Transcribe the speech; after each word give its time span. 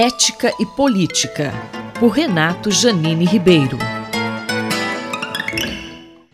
Ética 0.00 0.54
e 0.60 0.64
Política, 0.64 1.52
por 1.98 2.10
Renato 2.10 2.70
Janine 2.70 3.24
Ribeiro. 3.24 3.76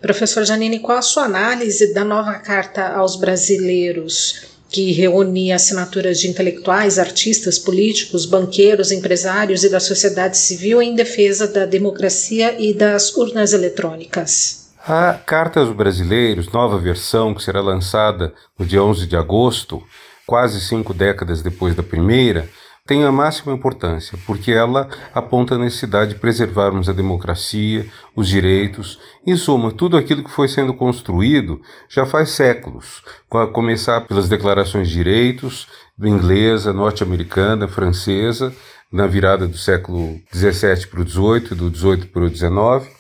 Professor 0.03 0.45
Janine, 0.45 0.81
qual 0.81 0.99
a 0.99 1.01
sua 1.01 1.25
análise 1.25 1.95
da 1.95 2.05
nova 2.05 2.35
carta 2.35 2.89
aos 2.89 3.17
brasileiros? 3.17 4.53
que 4.69 4.93
reunia 4.93 5.57
assinaturas 5.57 6.21
de 6.21 6.29
intelectuais, 6.29 6.99
artistas, 6.99 7.59
políticos, 7.59 8.27
banqueiros, 8.27 8.93
empresários 8.93 9.65
e 9.65 9.71
da 9.71 9.81
sociedade 9.81 10.37
civil 10.37 10.83
em 10.83 10.95
defesa 10.95 11.49
da 11.49 11.65
democracia 11.65 12.61
e 12.61 12.75
das 12.75 13.17
urnas 13.17 13.55
eletrônicas. 13.55 14.75
A 14.87 15.15
Carta 15.15 15.61
aos 15.61 15.75
Brasileiros, 15.75 16.53
nova 16.53 16.77
versão, 16.77 17.33
que 17.33 17.43
será 17.43 17.63
lançada 17.63 18.35
no 18.59 18.67
dia 18.67 18.83
11 18.83 19.07
de 19.07 19.17
agosto, 19.17 19.83
quase 20.27 20.61
cinco 20.61 20.93
décadas 20.93 21.41
depois 21.41 21.75
da 21.75 21.83
primeira, 21.83 22.47
tem 22.87 23.03
a 23.03 23.11
máxima 23.11 23.55
importância, 23.55 24.19
porque 24.27 24.53
ela 24.53 24.91
aponta 25.15 25.55
a 25.55 25.59
necessidade 25.59 26.13
de 26.13 26.21
preservarmos 26.21 26.87
a 26.87 26.93
democracia, 26.93 27.87
os 28.15 28.29
direitos, 28.29 29.01
em 29.27 29.35
suma, 29.37 29.73
tudo 29.73 29.97
aquilo 29.97 30.23
que 30.23 30.31
foi 30.31 30.49
sendo 30.49 30.75
construído 30.75 31.63
já 31.89 32.05
faz 32.05 32.31
séculos, 32.31 33.03
a 33.33 33.47
começar 33.47 34.03
pelas 34.03 34.29
declarações 34.29 34.89
de 34.89 34.95
direitos 34.97 35.67
inglesa, 35.99 36.75
norte-americana, 36.75 37.67
francesa, 37.67 38.55
na 38.93 39.07
virada 39.07 39.49
do 39.49 39.57
século 39.57 40.21
XVII 40.31 40.87
para 40.87 41.01
o 41.01 41.09
XVIII, 41.09 41.57
do 41.57 41.75
XVIII 41.75 42.07
para 42.07 42.25
o 42.25 42.29
XIX, 42.29 42.95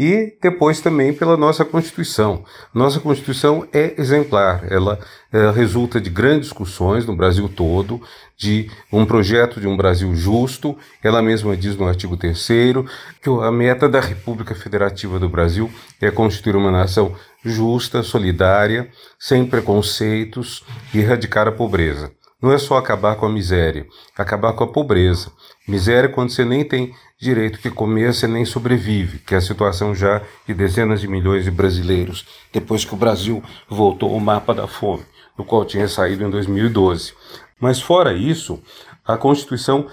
e 0.00 0.34
depois 0.40 0.80
também 0.80 1.12
pela 1.12 1.36
nossa 1.36 1.62
Constituição. 1.62 2.42
Nossa 2.72 2.98
Constituição 2.98 3.68
é 3.70 4.00
exemplar, 4.00 4.64
ela 4.72 4.98
é, 5.30 5.50
resulta 5.50 6.00
de 6.00 6.08
grandes 6.08 6.48
discussões 6.48 7.04
no 7.04 7.14
Brasil 7.14 7.46
todo, 7.50 8.00
de 8.34 8.70
um 8.90 9.04
projeto 9.04 9.60
de 9.60 9.68
um 9.68 9.76
Brasil 9.76 10.16
justo. 10.16 10.74
Ela 11.04 11.20
mesma 11.20 11.54
diz 11.54 11.76
no 11.76 11.86
artigo 11.86 12.16
3 12.16 12.48
que 13.20 13.28
a 13.28 13.52
meta 13.52 13.90
da 13.90 14.00
República 14.00 14.54
Federativa 14.54 15.18
do 15.18 15.28
Brasil 15.28 15.70
é 16.00 16.10
constituir 16.10 16.56
uma 16.56 16.70
nação 16.70 17.14
justa, 17.44 18.02
solidária, 18.02 18.88
sem 19.18 19.44
preconceitos 19.44 20.64
e 20.94 21.00
erradicar 21.00 21.46
a 21.46 21.52
pobreza. 21.52 22.10
Não 22.40 22.50
é 22.50 22.56
só 22.56 22.78
acabar 22.78 23.16
com 23.16 23.26
a 23.26 23.30
miséria, 23.30 23.86
acabar 24.16 24.54
com 24.54 24.64
a 24.64 24.72
pobreza. 24.72 25.30
Miséria 25.68 26.08
é 26.08 26.10
quando 26.10 26.30
você 26.30 26.42
nem 26.42 26.64
tem 26.64 26.94
direito 27.20 27.58
que 27.58 27.68
você 27.68 28.26
nem 28.26 28.44
sobrevive, 28.46 29.18
que 29.18 29.34
é 29.34 29.38
a 29.38 29.42
situação 29.42 29.94
já 29.94 30.22
de 30.46 30.54
dezenas 30.54 31.00
de 31.00 31.08
milhões 31.08 31.44
de 31.44 31.50
brasileiros, 31.50 32.26
depois 32.50 32.84
que 32.84 32.94
o 32.94 32.96
Brasil 32.96 33.42
voltou 33.68 34.14
ao 34.14 34.20
mapa 34.20 34.54
da 34.54 34.66
fome, 34.66 35.04
do 35.36 35.44
qual 35.44 35.64
tinha 35.64 35.86
saído 35.86 36.24
em 36.24 36.30
2012. 36.30 37.12
Mas 37.60 37.78
fora 37.78 38.14
isso, 38.14 38.62
a 39.06 39.18
Constituição 39.18 39.86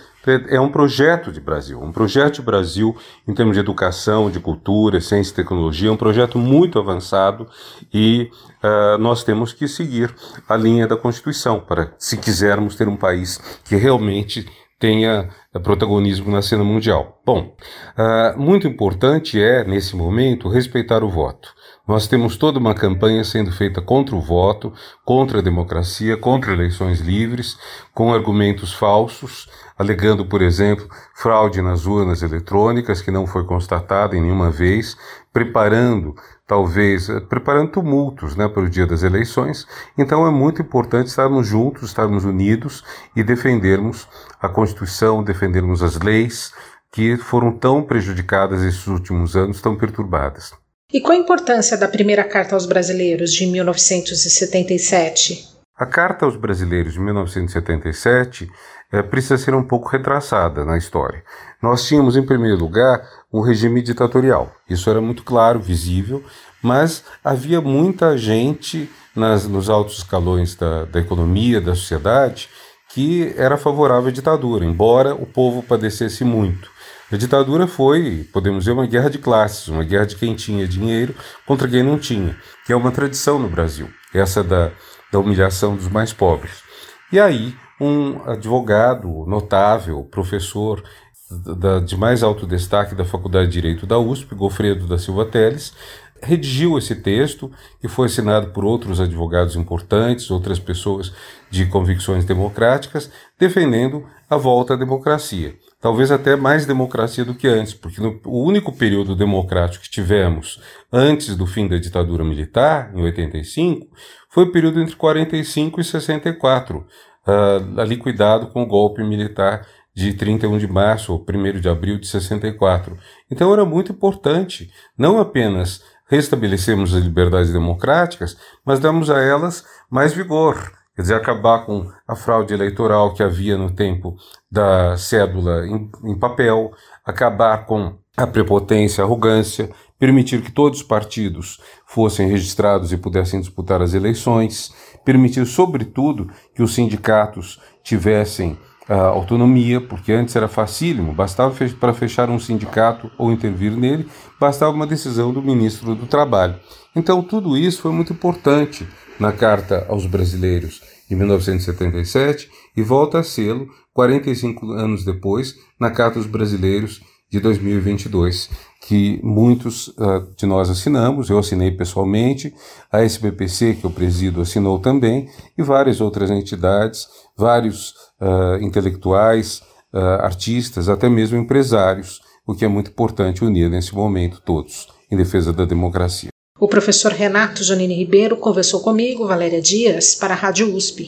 é 0.50 0.60
um 0.60 0.70
projeto 0.70 1.32
de 1.32 1.40
Brasil, 1.40 1.82
um 1.82 1.92
projeto 1.92 2.36
de 2.36 2.42
Brasil 2.42 2.96
em 3.28 3.34
termos 3.34 3.56
de 3.56 3.60
educação, 3.60 4.30
de 4.30 4.40
cultura, 4.40 5.02
ciência 5.02 5.32
e 5.32 5.36
tecnologia, 5.36 5.92
um 5.92 5.98
projeto 5.98 6.38
muito 6.38 6.80
avançado 6.80 7.48
e 7.94 8.30
uh, 8.64 8.98
nós 9.00 9.24
temos 9.24 9.54
que 9.54 9.68
seguir 9.68 10.14
a 10.48 10.56
linha 10.56 10.86
da 10.86 10.98
Constituição 10.98 11.60
para, 11.60 11.94
se 11.98 12.18
quisermos 12.18 12.76
ter 12.76 12.88
um 12.88 12.98
país 12.98 13.38
que 13.64 13.76
realmente 13.76 14.46
tenha 14.80 15.30
protagonismo 15.64 16.32
na 16.32 16.42
cena 16.42 16.64
mundial. 16.64 17.22
Bom, 17.26 17.56
uh, 17.98 18.40
muito 18.40 18.68
importante 18.68 19.42
é, 19.42 19.64
nesse 19.64 19.96
momento, 19.96 20.50
respeitar 20.50 21.04
o 21.04 21.10
voto. 21.10 21.54
Nós 21.88 22.06
temos 22.06 22.36
toda 22.36 22.60
uma 22.60 22.76
campanha 22.76 23.24
sendo 23.24 23.50
feita 23.50 23.82
contra 23.82 24.14
o 24.14 24.20
voto, 24.20 24.74
contra 25.06 25.40
a 25.40 25.42
democracia, 25.42 26.18
contra 26.18 26.52
eleições 26.52 27.00
livres, 27.00 27.58
com 27.94 28.14
argumentos 28.14 28.74
falsos, 28.74 29.50
alegando, 29.78 30.26
por 30.26 30.42
exemplo, 30.42 30.86
fraude 31.16 31.62
nas 31.62 31.86
urnas 31.86 32.22
eletrônicas, 32.22 33.02
que 33.02 33.10
não 33.10 33.26
foi 33.26 33.46
constatada 33.46 34.18
em 34.18 34.22
nenhuma 34.22 34.52
vez, 34.52 34.98
preparando, 35.32 36.14
talvez, 36.46 37.08
eh, 37.08 37.22
preparando 37.22 37.72
tumultos 37.72 38.36
né, 38.36 38.50
para 38.50 38.64
o 38.64 38.70
dia 38.70 38.86
das 38.86 39.02
eleições. 39.02 39.66
Então 39.98 40.28
é 40.28 40.30
muito 40.30 40.62
importante 40.62 41.08
estarmos 41.08 41.48
juntos, 41.48 41.84
estarmos 41.84 42.26
unidos 42.26 42.84
e 43.16 43.24
defendermos 43.24 44.10
a 44.42 44.50
Constituição, 44.50 45.24
defendermos 45.24 45.82
as 45.82 45.98
leis 45.98 46.54
que 46.92 47.16
foram 47.16 47.58
tão 47.58 47.82
prejudicadas 47.82 48.62
esses 48.62 48.88
últimos 48.88 49.38
anos, 49.38 49.62
tão 49.62 49.78
perturbadas. 49.78 50.67
E 50.94 51.02
qual 51.02 51.18
a 51.18 51.20
importância 51.20 51.78
da 51.78 51.90
primeira 51.90 52.24
Carta 52.24 52.56
aos 52.56 52.66
Brasileiros 52.66 53.34
de 53.34 53.46
1977? 53.46 55.46
A 55.78 55.86
Carta 55.86 56.26
aos 56.26 56.38
Brasileiros 56.38 56.94
de 56.94 57.00
1977 57.02 58.50
é, 58.94 59.00
eh, 59.00 59.04
precisa 59.04 59.38
ser 59.38 59.54
um 59.54 59.68
pouco 59.68 59.90
retraçada 59.90 60.64
na 60.64 60.78
história. 60.78 61.22
Nós 61.62 61.86
tínhamos, 61.86 62.16
em 62.16 62.26
primeiro 62.26 62.58
lugar, 62.58 63.06
um 63.34 63.42
regime 63.42 63.82
ditatorial. 63.82 64.50
Isso 64.70 64.90
era 64.90 65.02
muito 65.02 65.24
claro, 65.24 65.60
visível, 65.60 66.24
mas 66.64 67.04
havia 67.22 67.60
muita 67.60 68.18
gente 68.18 68.90
nas, 69.14 69.46
nos 69.46 69.70
altos 69.70 69.98
escalões 69.98 70.56
da, 70.56 70.86
da 70.86 71.02
economia, 71.02 71.60
da 71.60 71.76
sociedade, 71.76 72.48
que 72.94 73.34
era 73.36 73.58
favorável 73.58 74.08
à 74.08 74.12
ditadura, 74.12 74.64
embora 74.64 75.14
o 75.14 75.26
povo 75.26 75.62
padecesse 75.62 76.24
muito. 76.24 76.77
A 77.10 77.16
ditadura 77.16 77.68
foi, 77.68 78.28
podemos 78.34 78.66
dizer, 78.66 78.74
uma 78.74 78.86
guerra 78.86 79.10
de 79.10 79.18
classes, 79.18 79.70
uma 79.70 79.84
guerra 79.86 80.06
de 80.06 80.18
quem 80.18 80.36
tinha 80.36 80.68
dinheiro 80.68 81.16
contra 81.46 81.66
quem 81.66 81.82
não 81.82 81.98
tinha, 81.98 82.36
que 82.66 82.74
é 82.74 82.76
uma 82.76 82.92
tradição 82.92 83.40
no 83.40 83.48
Brasil, 83.48 83.88
essa 84.14 84.44
da, 84.44 84.72
da 85.10 85.18
humilhação 85.18 85.78
dos 85.78 85.88
mais 85.88 86.12
pobres. 86.12 86.64
E 87.10 87.18
aí, 87.18 87.56
um 87.80 88.30
advogado 88.30 89.08
notável, 89.26 90.04
professor 90.04 90.84
da, 91.32 91.80
de 91.80 91.96
mais 91.96 92.24
alto 92.24 92.46
destaque 92.46 92.94
da 92.94 93.06
Faculdade 93.06 93.48
de 93.48 93.54
Direito 93.54 93.86
da 93.86 93.98
USP, 93.98 94.36
Gofredo 94.36 94.86
da 94.86 94.98
Silva 94.98 95.24
Teles, 95.24 95.74
redigiu 96.22 96.78
esse 96.78 96.94
texto 96.94 97.50
e 97.82 97.88
foi 97.88 98.08
assinado 98.08 98.50
por 98.50 98.66
outros 98.66 99.00
advogados 99.00 99.56
importantes, 99.56 100.30
outras 100.30 100.60
pessoas 100.60 101.14
de 101.50 101.68
convicções 101.68 102.26
democráticas, 102.26 103.10
defendendo 103.40 104.06
a 104.30 104.36
volta 104.36 104.74
à 104.74 104.78
democracia 104.78 105.56
talvez 105.88 106.12
até 106.12 106.36
mais 106.36 106.66
democracia 106.66 107.24
do 107.24 107.34
que 107.34 107.48
antes, 107.48 107.74
porque 107.74 108.02
no, 108.02 108.20
o 108.26 108.44
único 108.44 108.74
período 108.74 109.16
democrático 109.16 109.86
que 109.86 109.90
tivemos 109.90 110.62
antes 110.92 111.34
do 111.34 111.48
fim 111.48 111.66
da 111.66 111.78
ditadura 111.78 112.26
militar, 112.26 112.92
em 112.94 113.02
85, 113.04 113.88
foi 114.30 114.44
o 114.44 114.52
período 114.52 114.82
entre 114.82 114.98
45 114.98 115.80
e 115.80 115.84
64, 115.86 116.80
uh, 116.80 116.86
ah, 117.26 118.46
com 118.52 118.64
o 118.64 118.66
golpe 118.66 119.02
militar 119.02 119.66
de 119.96 120.14
31 120.14 120.58
de 120.58 120.68
março 120.68 121.14
ou 121.14 121.26
1 121.26 121.62
de 121.62 121.70
abril 121.70 121.98
de 121.98 122.06
64. 122.06 122.98
Então 123.32 123.54
era 123.54 123.64
muito 123.64 123.94
importante 123.94 124.70
não 124.98 125.22
apenas 125.22 125.82
restabelecermos 126.10 126.94
as 126.94 127.02
liberdades 127.02 127.54
democráticas, 127.54 128.36
mas 128.66 128.82
damos 128.82 129.10
a 129.10 129.22
elas 129.22 129.66
mais 129.90 130.12
vigor, 130.12 130.74
quer 130.98 131.04
dizer, 131.04 131.14
acabar 131.14 131.64
com 131.64 131.92
a 132.08 132.16
fraude 132.16 132.56
eleitoral 132.56 133.14
que 133.14 133.22
havia 133.22 133.56
no 133.56 133.70
tempo 133.70 134.18
da 134.52 134.98
cédula 134.98 135.68
em, 135.68 135.92
em 136.04 136.18
papel, 136.18 136.72
acabar 137.06 137.68
com 137.68 137.94
a 138.18 138.26
prepotência, 138.26 139.04
a 139.04 139.06
arrogância, 139.06 139.70
permitir 140.00 140.42
que 140.42 140.52
todos 140.52 140.80
os 140.80 140.86
partidos 140.86 141.62
fossem 141.86 142.28
registrados 142.28 142.92
e 142.92 142.98
pudessem 142.98 143.40
disputar 143.40 143.80
as 143.80 143.94
eleições, 143.94 144.74
permitir, 145.06 145.46
sobretudo, 145.46 146.32
que 146.56 146.64
os 146.64 146.74
sindicatos 146.74 147.62
tivessem 147.84 148.58
uh, 148.90 148.94
autonomia, 148.94 149.80
porque 149.80 150.12
antes 150.12 150.36
era 150.36 150.48
facílimo, 150.48 151.14
bastava 151.14 151.54
fech 151.54 151.76
para 151.76 151.94
fechar 151.94 152.28
um 152.32 152.40
sindicato 152.40 153.12
ou 153.20 153.32
intervir 153.32 153.72
nele, 153.72 154.10
bastava 154.40 154.72
uma 154.72 154.88
decisão 154.88 155.32
do 155.32 155.44
ministro 155.44 155.94
do 155.94 156.08
Trabalho. 156.08 156.56
Então, 156.96 157.22
tudo 157.22 157.56
isso 157.56 157.84
foi 157.84 157.92
muito 157.92 158.14
importante 158.14 158.88
na 159.20 159.32
Carta 159.32 159.86
aos 159.90 160.06
Brasileiros 160.06 160.82
de 161.10 161.16
1977 161.16 162.50
e 162.76 162.84
volta 162.84 163.20
a 163.20 163.24
sê-lo 163.24 163.68
45 163.94 164.72
anos 164.72 165.04
depois 165.04 165.56
na 165.80 165.90
Carta 165.90 166.20
aos 166.20 166.28
Brasileiros 166.28 167.02
de 167.30 167.40
2022, 167.40 168.50
que 168.88 169.20
muitos 169.22 169.90
uh, 169.90 170.34
de 170.38 170.46
nós 170.46 170.70
assinamos, 170.70 171.30
eu 171.30 171.38
assinei 171.38 171.72
pessoalmente, 171.72 172.54
a 172.92 173.02
SBPC, 173.02 173.76
que 173.76 173.86
eu 173.86 173.92
presido, 173.92 174.40
assinou 174.40 174.80
também, 174.80 175.28
e 175.58 175.64
várias 175.64 176.00
outras 176.00 176.32
entidades, 176.32 177.06
vários 177.36 177.94
uh, 178.22 178.62
intelectuais, 178.62 179.62
uh, 179.94 180.22
artistas, 180.22 180.88
até 180.88 181.10
mesmo 181.10 181.38
empresários, 181.38 182.22
o 182.46 182.56
que 182.56 182.64
é 182.64 182.68
muito 182.68 182.92
importante 182.92 183.44
unir 183.44 183.70
nesse 183.70 183.94
momento 183.94 184.42
todos 184.42 184.88
em 185.12 185.18
defesa 185.18 185.52
da 185.52 185.66
democracia. 185.66 186.30
O 186.60 186.68
professor 186.68 187.12
Renato 187.12 187.64
Janine 187.64 187.94
Ribeiro 187.94 188.36
conversou 188.36 188.80
comigo, 188.80 189.28
Valéria 189.28 189.62
Dias, 189.62 190.16
para 190.16 190.34
a 190.34 190.38
Rádio 190.38 190.74
USP. 190.74 191.08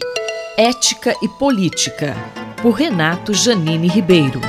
Ética 0.55 1.15
e 1.23 1.27
Política, 1.27 2.15
por 2.61 2.73
Renato 2.73 3.33
Janine 3.33 3.87
Ribeiro. 3.87 4.39